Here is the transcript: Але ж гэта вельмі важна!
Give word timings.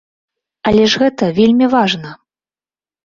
Але 0.71 0.87
ж 0.93 1.03
гэта 1.03 1.23
вельмі 1.41 1.65
важна! 1.75 2.17